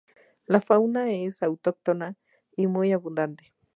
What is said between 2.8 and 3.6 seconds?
abundante.